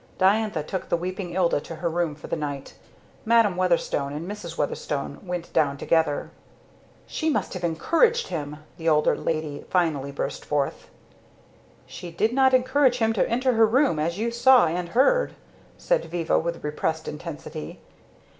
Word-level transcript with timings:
Diantha 0.17 0.63
took 0.63 0.89
the 0.89 0.97
weeping 0.97 1.35
Ilda 1.35 1.59
to 1.61 1.75
her 1.75 1.87
room 1.87 2.15
for 2.15 2.25
the 2.25 2.35
night. 2.35 2.73
Madam 3.23 3.55
Weatherstone 3.55 4.13
and 4.13 4.27
Mrs. 4.27 4.57
Weatherstone 4.57 5.19
went 5.21 5.53
down 5.53 5.77
together. 5.77 6.31
"She 7.05 7.29
must 7.29 7.53
have 7.53 7.63
encouraged 7.63 8.29
him!" 8.29 8.57
the 8.79 8.89
older 8.89 9.15
lady 9.15 9.63
finally 9.69 10.11
burst 10.11 10.43
forth. 10.43 10.89
"She 11.85 12.09
did 12.09 12.33
not 12.33 12.55
encourage 12.55 12.97
him 12.97 13.13
to 13.13 13.29
enter 13.29 13.53
her 13.53 13.67
room, 13.67 13.99
as 13.99 14.17
you 14.17 14.31
saw 14.31 14.65
and 14.65 14.89
heard," 14.89 15.35
said 15.77 16.05
Viva 16.05 16.39
with 16.39 16.63
repressed 16.63 17.07
intensity. 17.07 17.79